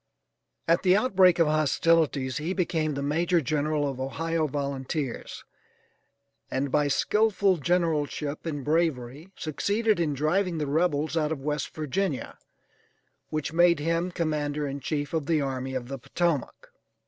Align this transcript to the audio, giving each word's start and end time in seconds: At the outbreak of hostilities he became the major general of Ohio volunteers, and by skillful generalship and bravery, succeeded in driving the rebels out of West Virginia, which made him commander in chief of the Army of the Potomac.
At 0.67 0.81
the 0.81 0.97
outbreak 0.97 1.37
of 1.37 1.45
hostilities 1.45 2.37
he 2.37 2.53
became 2.55 2.95
the 2.95 3.03
major 3.03 3.39
general 3.39 3.87
of 3.87 3.99
Ohio 3.99 4.47
volunteers, 4.47 5.43
and 6.49 6.71
by 6.71 6.87
skillful 6.87 7.57
generalship 7.57 8.47
and 8.47 8.65
bravery, 8.65 9.29
succeeded 9.35 9.99
in 9.99 10.15
driving 10.15 10.57
the 10.57 10.65
rebels 10.65 11.15
out 11.15 11.31
of 11.31 11.43
West 11.43 11.75
Virginia, 11.75 12.39
which 13.29 13.53
made 13.53 13.77
him 13.77 14.09
commander 14.09 14.65
in 14.65 14.79
chief 14.79 15.13
of 15.13 15.27
the 15.27 15.39
Army 15.39 15.75
of 15.75 15.87
the 15.87 15.99
Potomac. 15.99 16.71